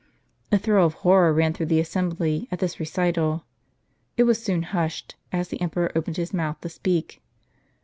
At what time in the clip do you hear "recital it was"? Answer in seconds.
2.79-4.43